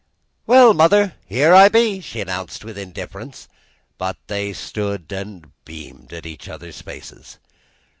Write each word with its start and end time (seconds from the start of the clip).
"Well, 0.47 0.73
mother, 0.73 1.13
here 1.27 1.53
I 1.53 1.69
be!" 1.69 1.99
she 2.01 2.21
announced 2.21 2.65
with 2.65 2.75
indifference; 2.75 3.47
but 3.99 4.17
they 4.25 4.51
stood 4.51 5.11
and 5.11 5.51
beamed 5.63 6.11
in 6.11 6.25
each 6.25 6.49
other's 6.49 6.81
faces. 6.81 7.37